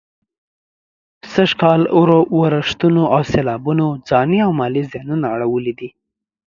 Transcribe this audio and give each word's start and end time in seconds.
سږ 1.33 1.51
کال 1.61 1.81
ورښتونو 2.39 3.01
او 3.13 3.21
سېلابونو 3.31 3.85
ځاني 4.09 4.37
او 4.45 4.51
مالي 4.59 4.83
زيانونه 4.91 5.25
اړولي 5.35 5.73
دي. 5.79 5.89